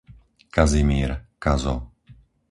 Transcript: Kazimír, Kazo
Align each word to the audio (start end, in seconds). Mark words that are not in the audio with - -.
Kazimír, 0.55 1.11
Kazo 1.37 1.75